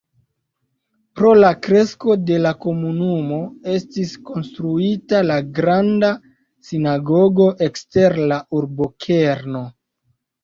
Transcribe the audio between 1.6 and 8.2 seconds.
kresko de la komunumo estis konstruita la Granda sinagogo ekster